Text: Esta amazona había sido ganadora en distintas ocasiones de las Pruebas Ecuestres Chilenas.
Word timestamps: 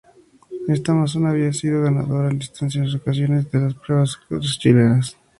Esta 0.67 0.93
amazona 0.93 1.29
había 1.29 1.53
sido 1.53 1.83
ganadora 1.83 2.31
en 2.31 2.39
distintas 2.39 2.95
ocasiones 2.95 3.51
de 3.51 3.59
las 3.59 3.75
Pruebas 3.75 4.17
Ecuestres 4.25 4.57
Chilenas. 4.57 5.15